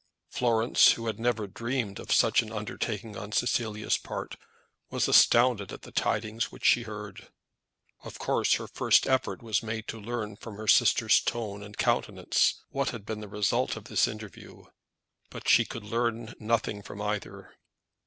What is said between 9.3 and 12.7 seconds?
was made to learn from her sister's tone and countenance